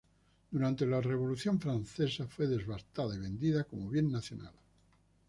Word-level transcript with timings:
Durante 0.49 0.87
la 0.87 0.99
Revolución 0.99 1.59
francesa 1.59 2.25
fue 2.25 2.47
devastada 2.47 3.13
y 3.15 3.19
vendida 3.19 3.65
como 3.65 3.87
bien 3.87 4.11
nacional. 4.11 4.51